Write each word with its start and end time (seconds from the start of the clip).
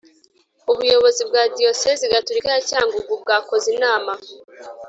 ubuyobozi 0.71 1.21
bwa 1.29 1.43
diyosezi 1.57 2.05
gatolika 2.13 2.47
ya 2.55 2.61
cyangugu 2.69 3.11
bwakoze 3.21 3.67
inama 3.77 4.11